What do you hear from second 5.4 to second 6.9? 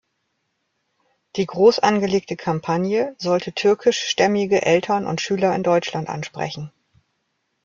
in Deutschland ansprechen.